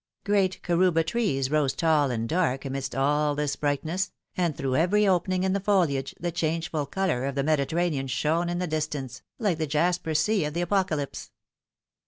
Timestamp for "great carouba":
0.23-1.03